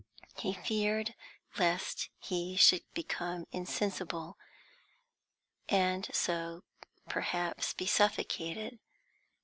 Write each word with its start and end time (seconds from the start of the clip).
He 0.35 0.53
feared 0.53 1.13
lest 1.59 2.09
he 2.17 2.55
should 2.57 2.81
become 2.95 3.45
insensible, 3.51 4.35
and 5.69 6.09
so 6.11 6.63
perhaps 7.07 7.73
be 7.75 7.85
suffocated. 7.85 8.79